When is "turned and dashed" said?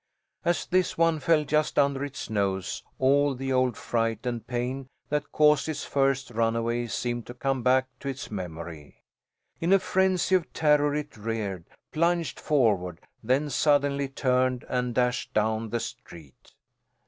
14.09-15.35